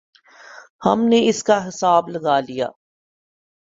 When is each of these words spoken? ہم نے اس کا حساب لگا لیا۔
ہم 0.85 0.99
نے 1.03 1.19
اس 1.29 1.43
کا 1.43 1.67
حساب 1.67 2.09
لگا 2.09 2.39
لیا۔ 2.39 2.67